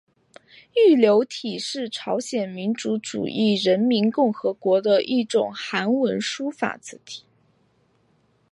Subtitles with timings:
[0.73, 7.23] 玉流体是朝鲜民主主义人民共和国的一种韩文书法字体。